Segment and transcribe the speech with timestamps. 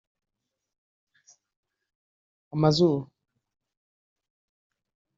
[2.53, 2.99] amazuru